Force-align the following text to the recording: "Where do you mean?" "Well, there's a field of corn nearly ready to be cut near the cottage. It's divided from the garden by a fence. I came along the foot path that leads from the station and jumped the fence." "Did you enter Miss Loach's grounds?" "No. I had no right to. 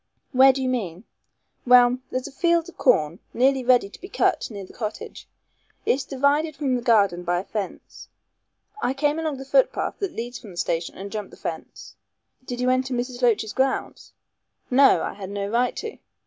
"Where 0.31 0.51
do 0.51 0.63
you 0.63 0.67
mean?" 0.67 1.03
"Well, 1.63 1.99
there's 2.09 2.27
a 2.27 2.31
field 2.31 2.67
of 2.67 2.75
corn 2.75 3.19
nearly 3.35 3.63
ready 3.63 3.87
to 3.87 4.01
be 4.01 4.09
cut 4.09 4.49
near 4.49 4.65
the 4.65 4.73
cottage. 4.73 5.27
It's 5.85 6.03
divided 6.03 6.55
from 6.55 6.75
the 6.75 6.81
garden 6.81 7.21
by 7.21 7.39
a 7.39 7.43
fence. 7.43 8.07
I 8.81 8.95
came 8.95 9.19
along 9.19 9.37
the 9.37 9.45
foot 9.45 9.71
path 9.71 9.97
that 9.99 10.13
leads 10.15 10.39
from 10.39 10.49
the 10.49 10.57
station 10.57 10.95
and 10.97 11.11
jumped 11.11 11.29
the 11.29 11.37
fence." 11.37 11.93
"Did 12.43 12.59
you 12.59 12.71
enter 12.71 12.95
Miss 12.95 13.21
Loach's 13.21 13.53
grounds?" 13.53 14.13
"No. 14.71 15.03
I 15.03 15.13
had 15.13 15.29
no 15.29 15.47
right 15.47 15.75
to. 15.75 15.99